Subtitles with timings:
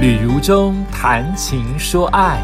[0.00, 2.40] 旅如中谈情说爱，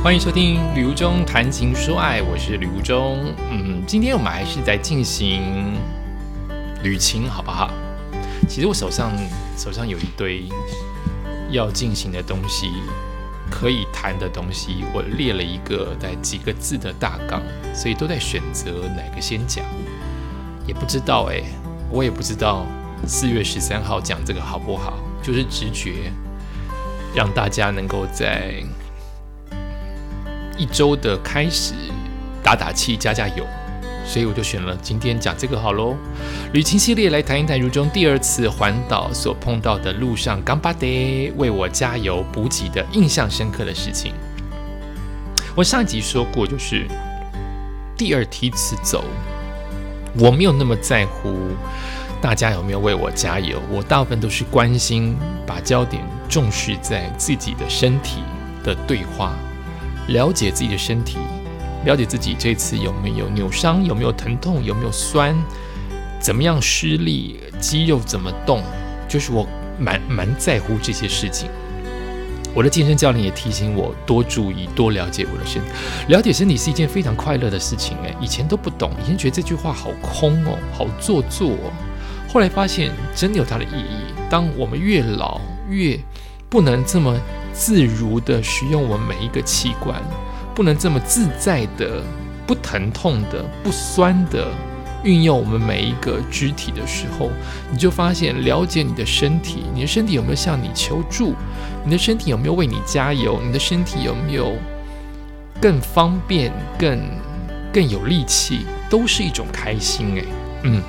[0.00, 3.18] 欢迎收听《旅如中谈情说爱》，我是旅如中。
[3.50, 5.74] 嗯，今天我们还是在进行
[6.84, 7.68] 旅行，好不好？
[8.48, 9.10] 其实我手上
[9.56, 10.44] 手上有一堆
[11.50, 12.70] 要进行的东西，
[13.50, 17.42] 可以谈的东西，我列了一个在几个字的大纲，
[17.74, 19.64] 所以都在选择哪个先讲，
[20.64, 21.42] 也不知道哎，
[21.90, 22.64] 我也不知道。
[23.06, 24.98] 四月十三号讲这个好不好？
[25.22, 26.12] 就是直觉，
[27.14, 28.62] 让大家能够在
[30.56, 31.74] 一周的开始
[32.42, 33.44] 打打气、加加油，
[34.06, 35.96] 所以我就选了今天讲这个好喽。
[36.52, 44.12] 旅行系列来谈一谈如中第二次环岛所碰到的路上刚巴爹为我加油补给的印象深刻的事情。
[45.54, 46.86] 我上一集说过，就是
[47.96, 49.04] 第二梯次走，
[50.18, 51.34] 我没有那么在乎。
[52.20, 53.60] 大家有没有为我加油？
[53.70, 55.16] 我大部分都是关心，
[55.46, 58.22] 把焦点重视在自己的身体
[58.64, 59.36] 的对话，
[60.08, 61.18] 了解自己的身体，
[61.84, 65.36] 了解自己这次有没有扭伤，有没有疼痛，有没有酸，
[66.18, 68.62] 怎么样失力，肌肉怎么动，
[69.08, 69.46] 就是我
[69.78, 71.48] 蛮蛮在乎这些事情。
[72.52, 75.68] 我的健身教练也提醒我多注意，多了解我的身体。
[76.08, 81.52] 了解身体是一件非常快乐的事情，诶，以前都不懂，以前觉得这句话好空哦，好做作。
[82.28, 84.12] 后来发现，真的有它的意义。
[84.28, 85.40] 当我们越老，
[85.70, 85.98] 越
[86.50, 87.18] 不能这么
[87.54, 89.98] 自如的使用我们每一个器官，
[90.54, 92.02] 不能这么自在的、
[92.46, 94.48] 不疼痛的、不酸的
[95.02, 97.30] 运用我们每一个肢体的时候，
[97.72, 101.34] 你就发现，了解你的身体，你的身体有没有向你求助？
[101.84, 103.40] 你的身体有没有为你加油？
[103.42, 104.54] 你的身体有没有
[105.58, 107.00] 更方便、更
[107.72, 108.66] 更有力气？
[108.90, 110.24] 都是一种开心诶。
[110.64, 110.82] 嗯。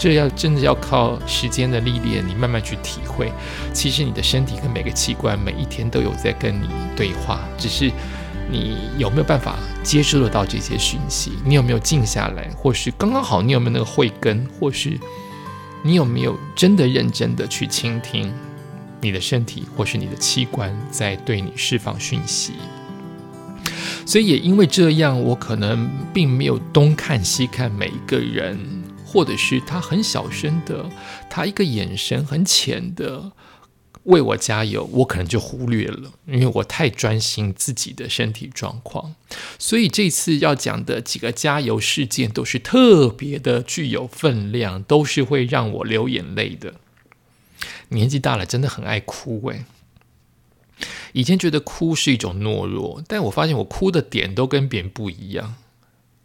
[0.00, 3.30] 这要真的要靠时间的历练，你慢慢去体会。
[3.74, 7.92] 其实你的身体跟每个器官每一天都有在跟你对话，只是
[8.50, 11.32] 你有没有办法接收得到这些讯息？
[11.44, 12.48] 你有没有静下来？
[12.56, 14.48] 或是刚刚好，你有没有那个慧根？
[14.58, 14.98] 或是
[15.82, 18.32] 你有没有真的认真的去倾听
[19.02, 22.54] 你的身体，或是你的器官在对你释放讯息？
[24.06, 28.79] 所以也因为这样，我可能并没有东看西看每一个人。
[29.10, 30.88] 或者是他很小声的，
[31.28, 33.32] 他一个眼神很浅的
[34.04, 39.16] 为我加油，我可能就忽略了，因为我太专心自己的身体状况。
[39.58, 46.74] 所以这次要讲的几个加油事件都是特别的具有分量，都是会让我流眼泪的。
[47.88, 49.64] 年纪大了，真的很爱哭诶。
[51.12, 55.56] 以前觉得哭是一种懦弱，但我发现我哭的点都跟别人不一样。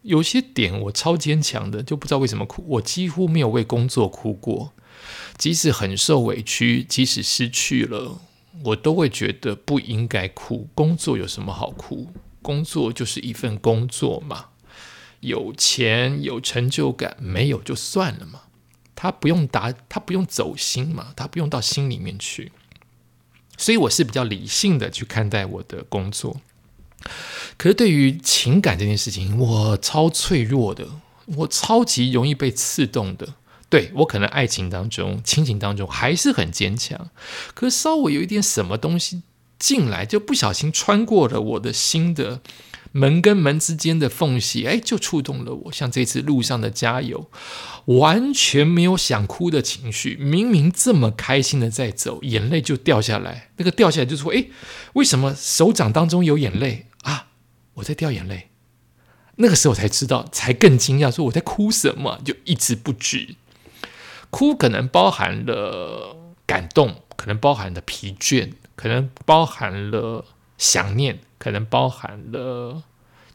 [0.06, 2.64] 有些点我超坚强的，就不知道为什么哭。
[2.68, 4.72] 我几乎没有为工作哭过，
[5.36, 8.20] 即使很受委屈，即使失去了，
[8.64, 10.68] 我都会觉得不应该哭。
[10.74, 12.12] 工作有什么好哭？
[12.40, 14.50] 工作就是一份工作嘛，
[15.18, 18.42] 有钱有成就感，没有就算了嘛。
[18.94, 22.52] 他不用打，他不用走心嘛，他不用到心里面去。
[23.58, 26.40] 所以我是比较理性的去看待我的工作。
[27.58, 30.86] 可是对于情感这件事情，我超脆弱的，
[31.24, 33.34] 我超级容易被刺痛的。
[33.68, 37.10] 对我可能爱情当中、亲情当中还是很坚强，
[37.52, 39.22] 可是稍微有一点什么东西
[39.58, 42.40] 进来，就不小心穿过了我的心的
[42.92, 45.72] 门跟门之间的缝隙，哎，就触动了我。
[45.72, 47.28] 像这次路上的加油，
[47.86, 53.48] 完全没有想哭的情绪，明明这么开心的在走，眼泪就掉下来。
[53.56, 54.44] 那个掉下来就是说，哎，
[54.92, 56.86] 为什么手掌当中有眼泪？
[57.76, 58.50] 我在掉眼泪，
[59.36, 63.36] 那个时候我才知道，才更惊讶，说我在哭什么，就一直不止。
[64.30, 66.16] 哭可能包含了
[66.46, 70.24] 感动，可能包含了疲倦，可能包含了
[70.58, 72.82] 想念，可能包含了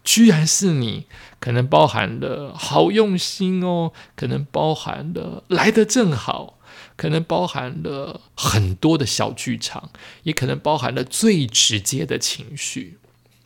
[0.03, 1.05] 居然是你，
[1.39, 6.57] 可能包含了好用心哦，可能包含了来的正好，
[6.95, 9.91] 可能包含了很多的小剧场，
[10.23, 12.97] 也可能包含了最直接的情绪。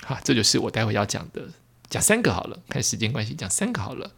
[0.07, 1.41] 好，这就是我待会要讲的，
[1.89, 4.11] 讲三个好了，看时间关系，讲三个好了。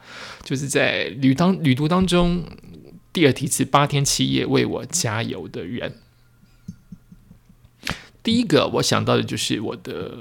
[0.43, 2.43] 就是在旅当旅途当中，
[3.13, 5.95] 第二题是八天七夜为我加油的人。
[8.21, 10.17] 第一个我想到的就是我的，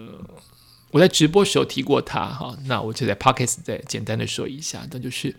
[0.92, 5.34] 我在直播时候提过他哈，那我就在 p o c k e t 再简单的说一下，那就是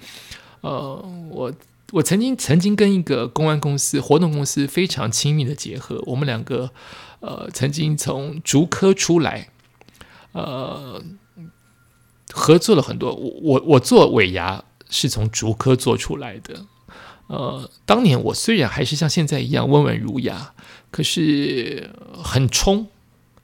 [0.59, 1.53] 呃，我
[1.93, 6.69] 我曾经曾经跟一个公安公司活动公司非常亲密的结合，我们两个
[7.21, 9.47] 呃曾经从竹科出来。
[10.31, 11.03] 呃，
[12.33, 13.13] 合作了很多。
[13.13, 16.65] 我我我做尾牙是从竹科做出来的，
[17.27, 20.53] 呃，当年我虽然还是像现在一样温文儒雅，
[20.91, 21.91] 可是
[22.23, 22.87] 很冲，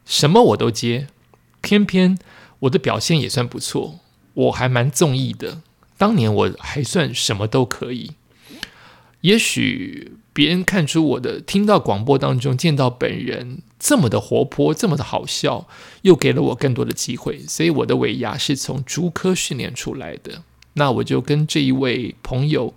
[0.06, 1.08] 什么我都接。
[1.62, 2.20] 偏偏
[2.60, 4.00] 我的表现也算不错，
[4.34, 5.62] 我还蛮中意的。
[5.98, 8.12] 当年我还算什么都可以。
[9.22, 15.68] 也许别人看出我的，听到广播当中见到本人这么的活泼，这么的好笑，
[16.02, 17.40] 又给了我更多的机会。
[17.48, 20.42] 所以我的尾牙是从竹科训练出来的。
[20.74, 22.74] 那我就跟这一位朋友。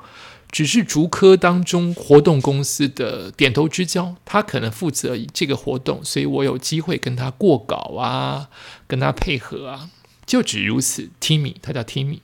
[0.48, 8.48] 只是竹科当中活动公司的点头之交，他可能负责这个活动，所以我有机会跟他过稿啊，
[8.86, 9.90] 跟他配合啊，
[10.24, 11.10] 就只如此。
[11.20, 12.20] Timmy，他叫 Timmy，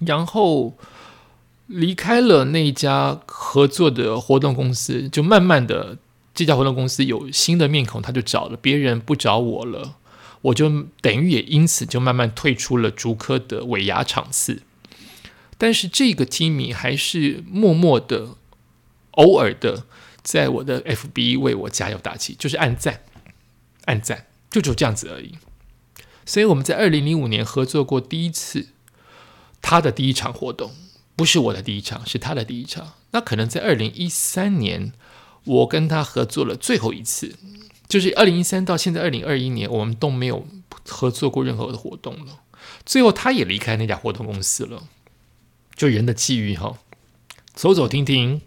[0.00, 0.74] 然后
[1.70, 5.96] 离开了那家合作的活动公司，就慢慢的
[6.34, 9.96] 这家活动公司有新的面孔，他就找了别人，不找我了，
[10.42, 10.68] 我就
[11.00, 14.62] 等于也因此就慢慢退出了竹科的尾牙场次。
[15.56, 18.30] 但是这个 Timmy 还是默默的、
[19.12, 19.84] 偶尔的，
[20.22, 23.02] 在我的 FB 为我加油打气，就是按赞、
[23.84, 25.34] 按赞，就就这样子而已。
[26.26, 28.70] 所以我们在二零零五年合作过第一次，
[29.62, 30.72] 他的第一场活动
[31.20, 32.94] 不是我的第一场，是他的第一场。
[33.10, 34.94] 那可能在二零一三年，
[35.44, 37.36] 我跟他合作了最后一次，
[37.86, 40.46] 就是二零一三到现在二零二一年，我们都没有
[40.88, 42.40] 合作过任何的活动了。
[42.86, 44.84] 最后他也离开那家活动公司了。
[45.76, 46.78] 就人的际遇哈，
[47.52, 48.40] 走走停停，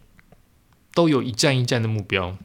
[0.96, 2.40] 都有一站一站的目标，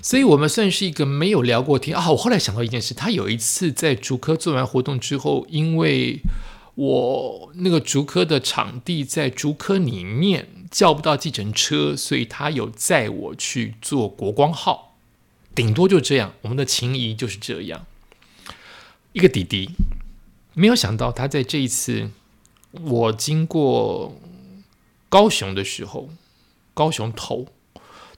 [0.00, 2.10] 所以我们算是一个没有聊过天啊。
[2.12, 6.22] 我后来想到一件事，他有一次在竹科做完活动之后，因为
[6.74, 14.96] 我那个竹科的场地在竹科里面叫不到计程车，所以他有载我去坐国光号，
[15.54, 16.32] 顶多就这样。
[16.42, 17.84] 我们的情谊就是这样，
[19.12, 19.70] 一个弟弟，
[20.54, 22.10] 没有想到他在这一次。
[22.72, 24.16] 我经过
[25.08, 26.08] 高雄的时候，
[26.72, 27.48] 高雄头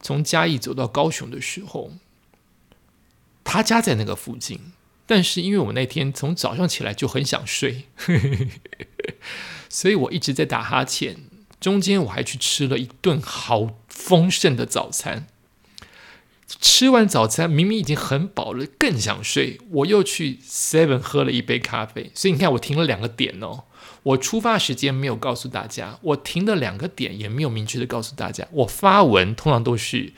[0.03, 1.93] 从嘉义走到高雄的时候，
[3.43, 4.61] 他家在那个附近。
[5.07, 7.85] 但是因为我那天从早上起来就很想睡，
[9.69, 11.17] 所以我一直在打哈欠。
[11.61, 15.27] 中间我还去吃了一顿好丰盛的早餐。
[16.61, 19.61] 吃完早餐，明明已经很饱了，更想睡。
[19.71, 22.11] 我又去 Seven 喝了一杯咖啡。
[22.15, 23.63] 所以你看，我停了两个点哦。
[24.03, 28.47] 我出发时间没有告诉大家，我停的两个点也没有明确的告诉大家。
[28.51, 30.13] 我发文通常都是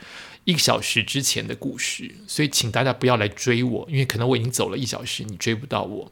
[0.45, 6.11] 一个小时之前的故事，所以请大家不要来追我，因为可能我已经走了一小时，你追不到我。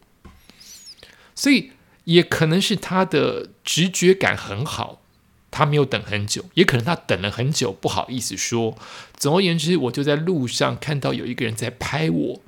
[1.34, 1.72] 所以
[2.04, 5.02] 也可能是他的直觉感很好，
[5.50, 8.78] 他没有等很久，也可能他等了很久，不好意思说。
[9.16, 12.42] 总而言之，我就在路上看到有一个人在拍我。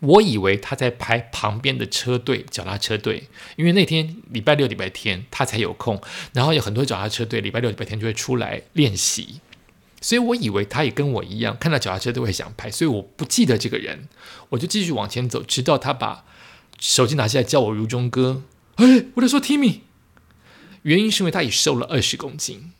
[0.00, 5.98] 我以为他在拍旁边的车队，脚踏车队，因为那天礼拜六、礼拜天他才有空，
[6.34, 9.40] 然后有很多脚踏车队礼拜六、礼拜天就会出来练习，
[10.06, 14.06] 所以我以为他也跟我一样，看到脚踏车都会想拍，所以我不记得这个人，
[14.50, 16.24] 我就继续往前走，直到他把
[16.78, 18.42] 手机拿下来叫我如中哥，
[18.76, 19.80] 哎，我在说 Timmy，
[20.82, 22.70] 原因是因为他已瘦了二十公斤。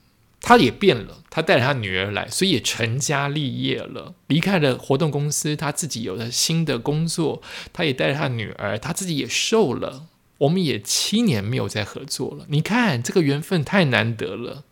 [0.41, 7.43] 他也变了，他带着他女儿来，所以也成家立业了，离开了活动公司，他自己有了新的工作，
[7.73, 10.07] 他也带着他女儿，他自己也瘦了。
[10.39, 12.45] 我们也七年没有再合作了。
[12.51, 14.63] 你看这个缘分太难得了。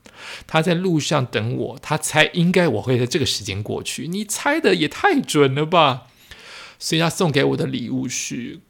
[0.46, 6.08] 他在路上等我，他猜应该我会在这个时间过去，你猜的也太准了吧？
[6.78, 8.60] 所以他送给我的礼物是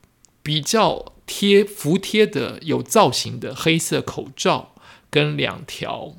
[0.43, 4.75] 比较贴服帖的、有造型的黑色口罩
[5.11, 6.17] 跟两条。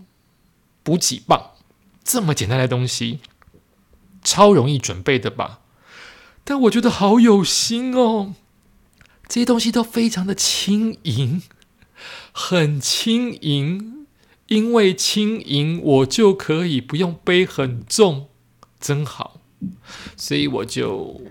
[0.83, 1.53] 补给棒，
[2.03, 3.19] 这么简单的东西，
[4.23, 5.61] 超容易准备的吧？
[6.43, 8.35] 但我觉得好有心哦，
[9.27, 11.41] 这些东西都非常的轻盈，
[12.31, 13.94] 很轻盈，
[14.47, 18.29] 因为轻盈，我就可以不用背很重，
[18.79, 19.41] 真好。
[20.15, 21.21] 所以我就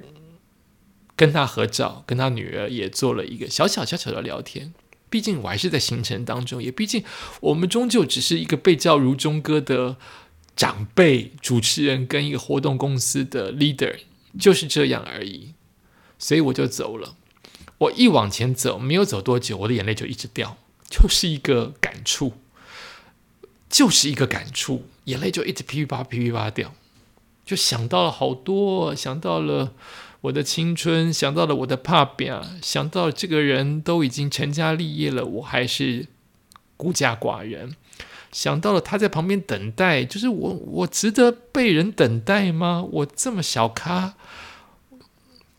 [1.14, 4.74] 跟他合照，跟他女儿也做了一个小小小小的聊天。
[5.08, 7.04] 毕竟我还是在行程当中，也毕竟
[7.40, 9.96] 我们终究只是一个被叫如中哥的
[10.56, 13.98] 长辈主持人，跟一个活动公司的 leader，
[14.36, 15.54] 就是这样而已。
[16.18, 17.16] 所以我就走了。
[17.78, 20.56] 我一往前走，没有走多久，我的眼泪就一直掉，
[20.90, 22.32] 就是一个感触，
[23.74, 26.72] 就是一个感触，眼泪就一直噼噼啪噼噼啪掉，
[27.44, 29.72] 就想到了好多，想到了。
[30.20, 36.06] 我的青春，想到了我的怕表，想到这个人都已经成家立业了，我还是
[36.76, 37.74] 孤家寡人。
[38.30, 42.86] 想到了他在旁边等待，就是我，我值得被人等待吗？
[42.92, 44.14] 我这么小咖，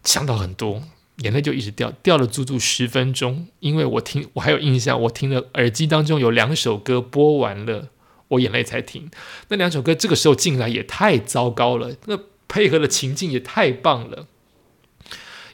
[0.06, 0.82] 想到很多，
[1.18, 3.48] 眼泪就一直掉，掉了足足十分钟。
[3.60, 7.90] 因为我听，我还有印象，我听了耳机当中有两首歌播完了，
[8.30, 9.10] 我眼泪才停。
[9.50, 14.28] 那两首歌这个时候进来也太糟糕了，那配合的情境也太棒了。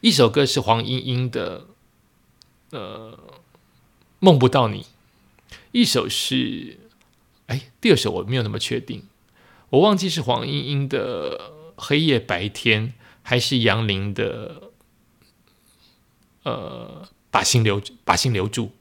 [0.01, 1.67] 一首歌是黄莺莺的，
[2.71, 3.17] 呃，
[4.19, 4.85] 梦不到你；
[5.71, 6.79] 一首是，
[7.47, 9.03] 哎，第二首我没有那么确定，
[9.69, 11.37] 我忘记是黄莺莺的
[11.75, 12.87] 《黑夜白天》
[13.21, 14.71] 还是杨林的，
[16.43, 18.71] 呃，把心留把心留住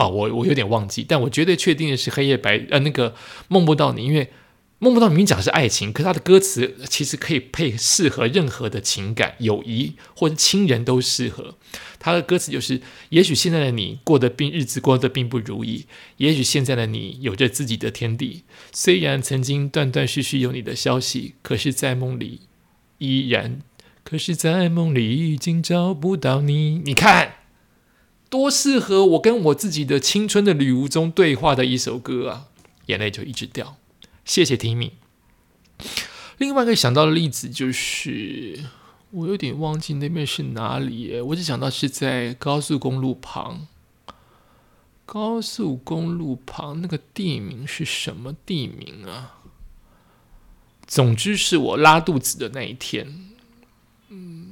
[0.00, 3.14] 啊，我我有点忘记，但我绝对确定的是《黑夜白》呃那个
[3.48, 4.30] 梦不到你，因为。
[4.82, 11.56] 梦不到明明讲的是爱情，可他的歌词其实可以配适合任何的情感、友谊或者亲人都适合。
[11.98, 12.80] 他的歌词就是：
[13.10, 15.84] 也许现在的你过得并日子过得并不如意，
[16.16, 18.44] 也许现在的你有着自己的天地。
[18.72, 22.40] 虽然曾经断断续续有你的消息，可是，在梦里
[22.96, 23.60] 依然，
[24.02, 26.78] 可是，在梦里已经找不到你。
[26.86, 27.34] 你看，
[28.30, 32.46] 多适合我跟我自己的青春的旅途中对话的一首歌啊！
[32.86, 33.76] 眼泪就一直掉。
[34.24, 34.92] 谢谢提米。
[36.38, 38.64] 另外一个想到的例子就是，
[39.10, 43.66] 我有点忘记那边是哪里，我只想到是在高速公路旁。
[45.04, 49.38] 高速公路旁那个地名是什么地名啊？
[50.86, 53.28] 总之是我拉肚子的那一天，
[54.08, 54.49] 嗯，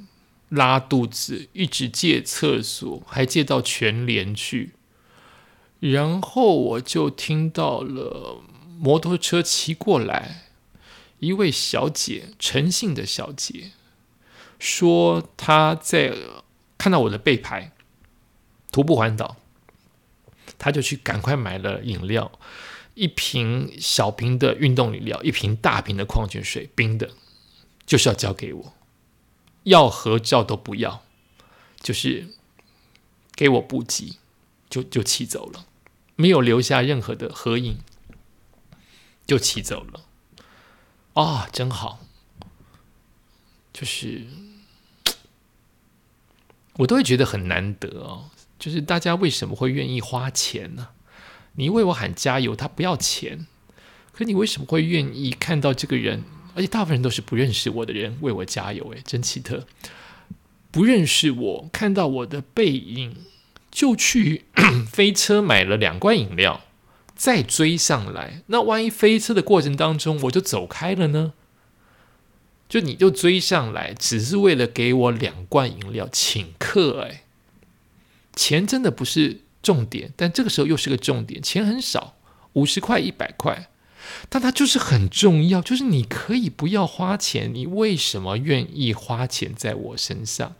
[0.48, 4.72] 拉肚子一直借厕所，还借到全联去，
[5.80, 8.42] 然后我就听到了。
[8.80, 10.52] 摩托车骑过来，
[11.18, 13.72] 一位小姐，诚信的小姐，
[14.60, 16.14] 说她在
[16.78, 17.72] 看到我的背牌，
[18.70, 19.36] 徒步环岛，
[20.58, 22.30] 她就去赶快买了饮料，
[22.94, 27.10] 一瓶小瓶的运动饮料，一瓶大瓶的矿泉水，冰的，
[27.84, 28.72] 就是要交给我，
[29.68, 31.02] 要合照都不要，
[31.80, 32.28] 就是
[33.34, 34.18] 给我补给，
[34.68, 35.66] 就就骑走了，
[36.16, 37.78] 没有留下任何的合影。
[39.26, 40.06] 就骑走了，
[41.12, 42.00] 啊，真好！
[43.74, 44.26] 就是
[46.78, 48.30] 我都会觉得很难得哦。
[48.58, 50.88] 就是大家为什么会愿意花钱呢？
[51.56, 53.46] 你为我喊加油，他不要钱，
[54.12, 56.24] 可你为什么会愿意看到这个人？
[56.58, 59.64] 而且大部分人都是不认识我的人为我加油，诶，真奇特！
[60.72, 63.14] 不认识我，看到我的背影，
[63.70, 64.44] 就去
[64.90, 66.62] 飞车买了两罐饮料。
[67.14, 71.32] 再追上来，那万一飞车的过程当中我就走开了呢？
[72.68, 77.22] 就你就追上来，只是为了给我两罐饮料请客，哎，
[78.34, 82.16] 钱真的不是重点，但这个时候又是个重点，钱很少，
[82.54, 83.68] 五十块、一百块，
[84.28, 90.54] 但它就是很重要，就是你可以不要花钱，你为什么愿意花钱在我身上？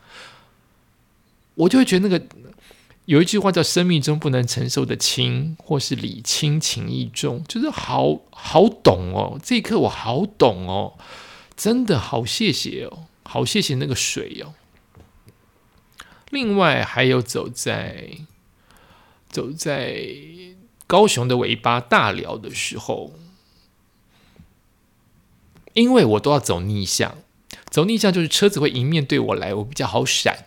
[1.55, 2.25] 我就会觉得那个。
[3.05, 9.39] 有一句话叫“生命中不能承受的轻”，或是“礼轻情意重”，就是好好懂哦。
[9.43, 10.93] 这一刻我好懂哦，
[11.57, 14.53] 真的好谢谢哦，好谢谢那个水哦。
[16.29, 18.11] 另外还有走在
[19.27, 20.05] 走在
[20.85, 23.13] 高雄的尾巴大寮的时候，
[25.73, 27.17] 因为我都要走逆向，
[27.69, 30.45] 走逆向就是车子会迎面对我来，我比较好闪，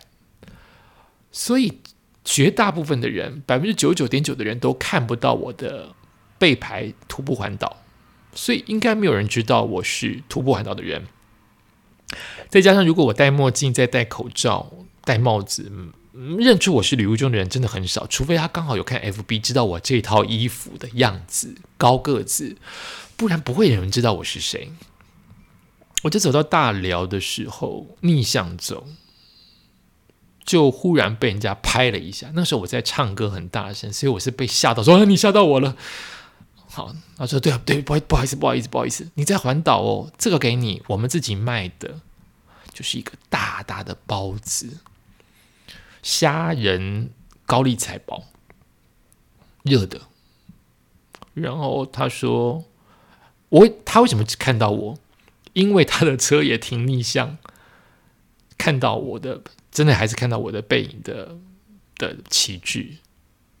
[1.31, 1.79] 所以。
[2.25, 5.93] 绝大部分的人，百分之九十九点九的人都看不到我的
[6.39, 7.83] 背牌徒步环岛，
[8.33, 11.05] 所以应该没有人知道我是徒步环岛的人。
[12.47, 14.71] 再加上如果我戴墨镜、再戴口罩、
[15.03, 15.69] 戴帽子，
[16.13, 22.55] 认出我是旅途中的人真的很少，除非他刚好有看 FB 知道我这套衣服的样子、高个子，
[23.17, 24.71] 不然不会有人知道我是谁。
[26.03, 28.87] 我就走到大寮的时候，逆向走。
[30.45, 35.77] 就忽然被人家拍了一下，那时候我在唱歌很大声，所以我是被吓到，说你吓到我了。
[36.67, 42.01] 好，他说对啊，对，不好不好意思，不好意思，不好意思，你在环岛哦，这个给你，我们自己卖的，
[42.73, 44.79] 就是一个大大的包子，
[46.01, 47.11] 虾仁
[47.45, 48.23] 高丽菜包，
[49.63, 50.01] 热的。
[51.33, 52.65] 然后他说，
[53.47, 54.99] 我他为什么只看到我？
[55.53, 57.37] 因为他的车也停逆向，
[58.57, 59.41] 看到我的。
[59.73, 61.35] 真的还是看到我的背影的
[61.97, 62.97] 的旗帜，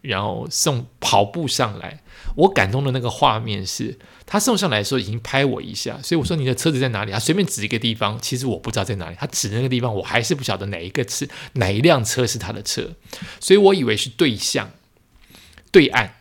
[0.01, 2.03] 然后送跑步上来。
[2.35, 3.97] 我感动的那个画面是，
[4.27, 7.11] 他送上来的时候已经拍我一下，所以我说你的车子在哪里？
[7.11, 9.15] 他随便指一个地方，其实我不知道在哪里。
[9.19, 12.91] 他指那个地方，我还是不晓得哪一个是哪一辆车是他的车，
[13.39, 14.69] 所以我以为是对向
[15.71, 16.17] 对岸。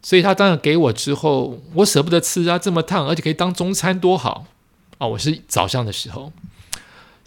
[0.00, 4.46] 所以他当然给我之后，我舍不得吃啊，这么烫，而且可以当中餐，多好
[4.98, 5.06] 啊！
[5.06, 6.32] 我是早上的时候。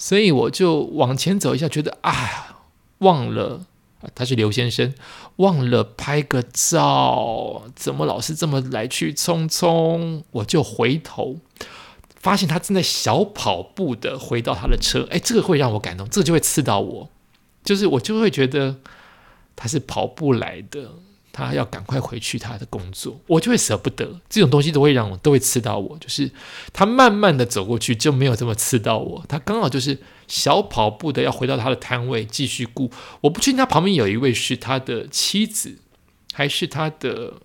[0.01, 2.63] 所以我就往前走一下，觉得啊，
[2.99, 3.65] 忘了
[4.15, 4.93] 他是刘先生，
[5.35, 10.23] 忘了拍个照，怎么老是这么来去匆匆？
[10.31, 11.39] 我就回头
[12.15, 17.09] 发现他正在小跑步的回到他的车，哎，这个会让我感动，这个就会刺到我，
[17.65, 18.77] 就是我就会觉得
[19.57, 20.91] 他是跑步来的。
[21.31, 24.19] 他要赶快回去他的工作，我就会舍不得。
[24.29, 25.97] 这种东西都会让我都会刺到我。
[25.99, 26.29] 就是
[26.73, 29.23] 他慢慢的走过去，就没有这么刺到我。
[29.27, 32.91] 他刚好就是小跑步的要回到他的摊位继续顾。
[33.21, 35.77] 我不确定他旁边有一位是他的妻子，
[36.33, 37.41] 还是他的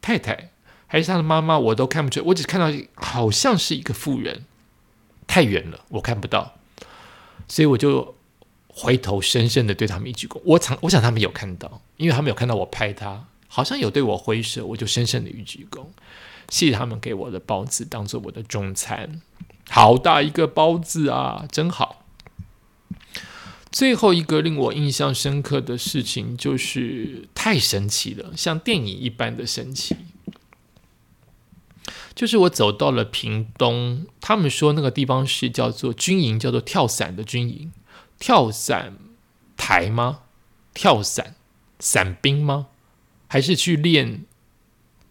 [0.00, 0.50] 太太，
[0.86, 2.26] 还是他的妈妈，我都看不出来。
[2.26, 4.44] 我只看到好像是一个妇人，
[5.26, 6.54] 太远了，我看不到，
[7.48, 8.13] 所以我就
[8.74, 10.40] 回头深深的对他们一鞠躬。
[10.44, 13.28] 我想，我想他们有看到，因为他们有看到我拍他。
[13.46, 15.86] 好像有对我挥手，我就深深的一鞠躬，
[16.48, 19.22] 谢谢他们给我的包子当做我的中餐，
[19.70, 22.04] 好大一个包子啊，真好。
[23.70, 29.94] 最后一个令我印象深刻的事情就是太神奇了，像电影一般的神奇，
[32.12, 37.72] 就是我走到了屏东，他们说那个地方是叫做军营，叫做跳伞的军营，
[38.18, 38.96] 跳伞
[39.56, 40.20] 台吗？
[40.72, 41.34] 跳伞
[41.78, 42.66] 伞兵吗？
[43.28, 44.24] 还是去练，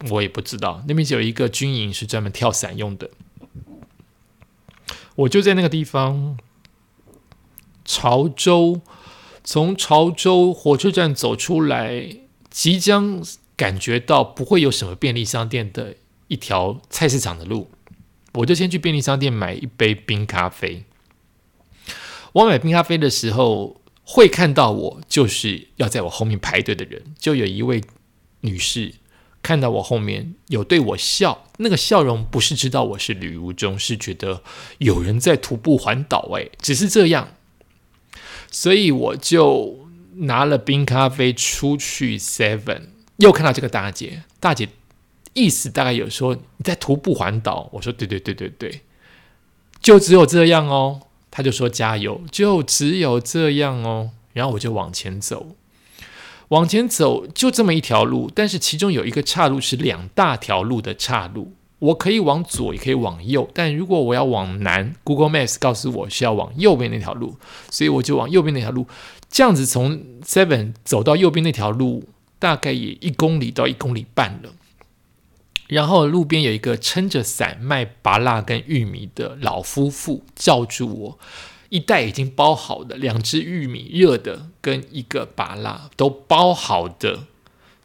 [0.10, 0.84] 我也不知道。
[0.88, 3.10] 那边有一个军营是专门跳伞用的。
[5.16, 6.38] 我就在那个地方，
[7.86, 8.82] 潮州，
[9.44, 12.18] 从潮州火车站走出来，
[12.50, 13.22] 即将
[13.56, 15.96] 感觉到不会有什么便利商店的
[16.28, 17.70] 一条菜市场的路，
[18.34, 20.86] 我就先去便利商店买一杯冰咖啡。
[22.34, 27.82] 我买冰咖啡的时候，会看到我就是要在我后面排队的人，就有一位。
[28.46, 28.96] 女士
[29.42, 34.44] 看到我后面有对我笑，那个笑容不是知道我是旅途中，是觉得
[34.80, 36.30] 有人在徒步环岛。
[36.34, 37.30] 哎，只是这样，
[38.52, 44.68] 所以我就拿了冰咖啡出去 Seven，又看到这个大姐，大姐
[45.32, 48.82] 意思大概有说你在徒步环岛，我说对对对对对，
[49.82, 51.03] 就只有这样哦。
[51.36, 54.12] 他就说加油，就只有这样哦。
[54.34, 55.56] 然后我就往前走。
[56.50, 67.38] 往前走就这么一条路，但是其中有一个岔路是两大条路的岔路，我可以往左也可以往右，但如果我要往南，Google Maps 告诉我是要往右边那条路，
[67.72, 68.86] 所以我就往右边那条路，
[69.32, 72.04] 这样子从 Seven 走到右边那条路，
[72.38, 74.52] 大概也一公里到一公里半了。
[75.74, 81.20] 然后路边有一个撑着伞卖拔辣跟玉米的老夫妇叫住我。
[81.70, 87.24] 一袋已经包好的两只玉米，热的跟一个拔蜡都包好的，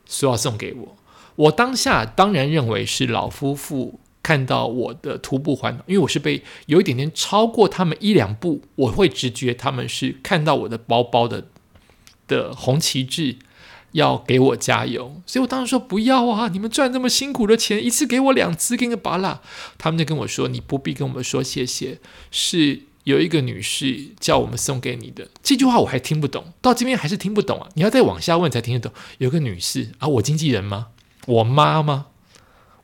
[0.06, 0.96] 说要送给我。
[1.36, 11.46] 我当下当然认为是老夫妇看到我的徒步环，因为我是被有一点点超过他们一两步，我会直觉他们是看到我的包包的
[12.26, 13.36] 的红旗帜
[13.92, 16.48] 要给我加油，所以我当时说不要啊！
[16.48, 19.40] 你们赚这么辛苦的钱，一次给我两次，给个拔蜡。
[19.76, 21.98] 他们就跟我说：“你不必跟我们说谢谢。”
[22.30, 22.82] 是。
[23.04, 27.66] 有一个女士叫我们送给你的这句话我还听不懂，到这边还是听不懂啊！
[27.72, 28.92] 你要再往下问才听得懂。
[29.16, 30.88] 有个女士啊，我经纪人吗？
[31.24, 32.08] 我妈吗？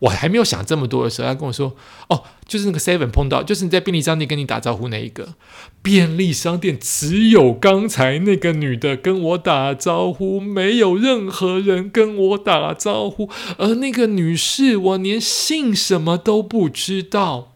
[0.01, 1.75] 我还没有想这么多的时候，他跟我说
[2.09, 5.35] ：“哦，就是那个 Seven 碰到，就是你在便利商店跟你打招呼那一个
[5.83, 13.31] 便利商店，只有刚才那个女的跟我打招呼，没有任何人跟我打招呼。
[13.59, 17.53] 而那个女士，我连姓什么都不知道。”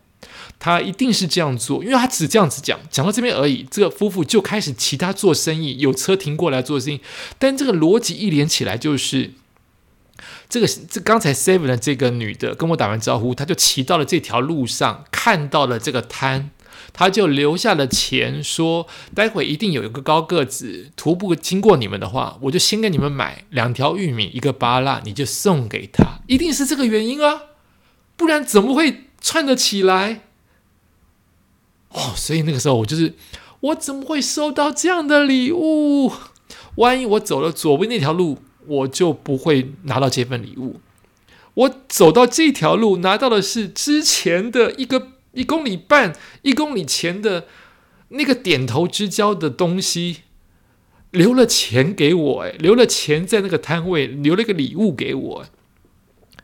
[0.61, 3.65] 他一定是这样做，因为他只这样子讲，讲到这边而已。
[3.71, 7.01] 这个夫妇就开始其他做生意，有车停过来做生意。
[7.39, 9.31] 但这个逻辑一连起来，就是
[10.49, 16.51] 这个这刚才 Seven 的这个女的跟我打完招呼，她就骑到了这条路上，看到了这个摊，
[16.93, 27.43] 她就留下了钱，说待会一定有一个高个子徒步经过你们的话，我就先给你们买两条玉米，一个巴拉，你就送给他，一定是这个原因啊，
[28.17, 30.23] 不然怎么会串得起来？
[31.91, 33.15] 哦，所以那个时候我就是，
[33.61, 36.13] 我怎么会收到这样的礼物？
[36.77, 40.81] 万一我走了左边那条路，我就不会拿到这份礼物。
[41.55, 47.47] 我走到这条路，拿到的是之前的一个一公里半、一公里前的
[48.11, 50.19] 那个点头之交的东西，
[51.11, 55.47] 留了钱给我，哎，留了钱在那个摊位，留了个礼物给我。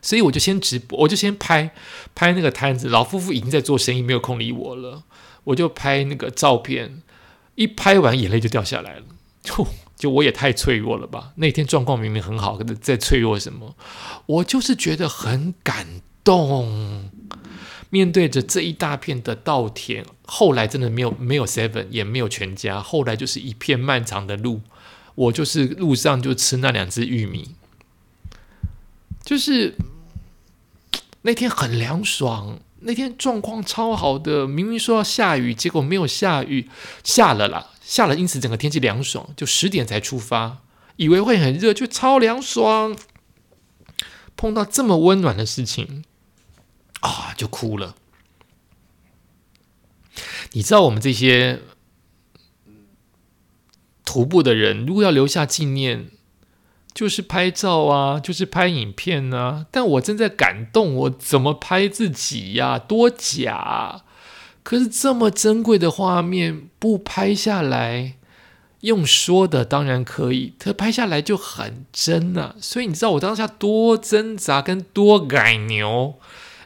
[0.01, 1.73] 所以我就先直播，我就先拍
[2.13, 2.89] 拍那个摊子。
[2.89, 5.03] 老夫妇已经在做生意，没有空理我了。
[5.45, 7.01] 我就拍那个照片，
[7.55, 9.03] 一拍完眼泪就掉下来了。
[9.95, 11.31] 就我也太脆弱了吧？
[11.35, 13.75] 那天状况明明很好，可是在脆弱什么？
[14.25, 17.09] 我就是觉得很感动。
[17.91, 24.61] 面对着这一大片的稻田，后来真的没有没有 seven，也没有全家，后来就是一片漫长的路。
[25.13, 27.55] 我就是路上就吃那两只玉米，
[29.23, 29.75] 就是
[31.21, 36.69] 那天很凉爽，那天状况超好的，明明说要下雨，结果没有下雨，
[37.03, 40.59] 下了啦，下了，因此整个天气凉爽，就十点才出发，
[40.95, 42.95] 以为会很热，就超凉爽，
[44.37, 46.05] 碰到这么温暖的事情
[47.01, 47.95] 啊，就哭了。
[50.53, 51.61] 你知道我们这些。
[54.07, 56.09] 徒步的人如果要留下纪念，
[56.95, 59.67] 就是拍照啊，就是拍影片啊。
[59.69, 62.79] 但我正在感动，我怎么拍自己呀？
[62.79, 64.01] 多假！
[64.63, 68.13] 可是这么珍贵的画面不拍下来，
[68.79, 72.55] 用说的当然可以，可拍下来就很真啊。
[72.59, 76.15] 所以你知道我当下多挣扎跟多改牛，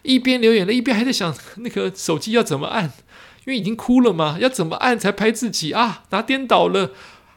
[0.04, 6.04] 一边流眼泪，一边还在想那个手机要怎么按，因为已经哭了嘛，要怎么按才拍自己啊？
[6.12, 6.92] 拿颠倒了。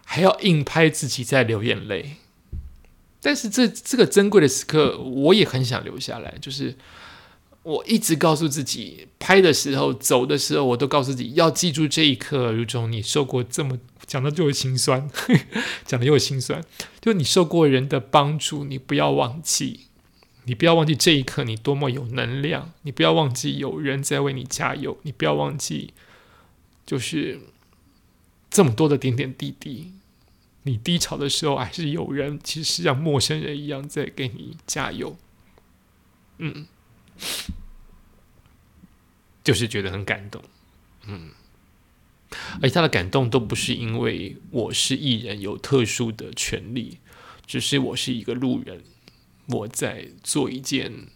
[0.04, 2.16] 还要硬拍自己在流眼泪，
[3.22, 6.34] 但是这这个珍贵的时刻，我也很想留下来。
[6.40, 6.74] 就是
[7.62, 12.50] 我一直告诉自己，拍的时候、走的时候，我都告诉自己要记住这一刻。
[12.52, 15.08] 如中，你受过这么讲的就会心酸，
[15.86, 16.62] 讲的又心酸。
[17.00, 19.86] 就你受过人的帮助，你不要忘记，
[20.44, 25.92] 你不要忘记这一刻你多么有能量，你不要忘记有人在为你加油，你不要忘记，
[26.84, 27.40] 就是。
[28.54, 29.94] 这么多的点点滴滴，
[30.64, 35.16] 你低潮的时候还是有人，其实像陌生人一样在给你加油。
[36.38, 36.66] 嗯，
[39.42, 40.42] 就是觉得很感动。
[41.06, 41.30] 嗯，
[42.60, 46.98] 而他的感动都不是因为我是艺人有特殊的权利，
[47.46, 48.84] 只是我是一个路人，
[49.46, 51.08] 我在做一件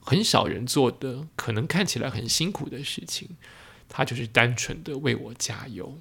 [0.00, 3.30] 很少人做的，可能看起来很辛苦的事情，
[3.88, 5.98] 他就是单纯的为我加油。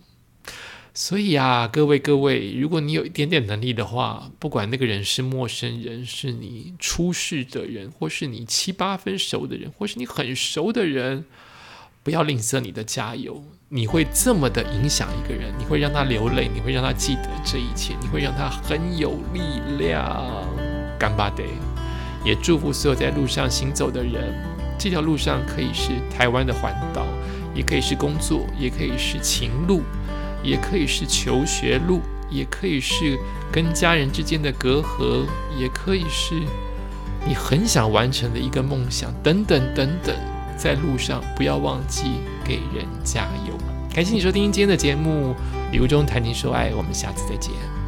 [1.00, 11.24] 所以啊，各位各位，如果你有一点点能力的话，不管那个人是陌生人，是你初识的人，或是你七八分熟的人，或是你很熟的人，
[12.04, 13.42] 不要吝啬你的加油。
[13.70, 19.40] 你会这么的影响一个人，你会让他流泪，你会让他记得这一切，你会让他很有力
[19.78, 20.46] 量。
[21.00, 21.46] 干巴得，
[22.26, 24.36] 也祝福所有在路上行走的人。
[24.78, 27.08] 这条路上可以是台湾的环岛，
[27.56, 29.82] 也可以是工作，也可以是情路。
[30.43, 33.17] 也可以是求学路，也可以是
[33.52, 35.25] 跟家人之间的隔阂，
[35.60, 36.36] 也可以是
[37.28, 40.15] 你很想完成的一个梦想，等等等等，
[40.58, 43.58] 在路上不要忘记给人加油。
[43.93, 45.36] 感谢你收听今天的节目
[45.71, 47.79] 《礼物中谈情说爱》，我们下次再见。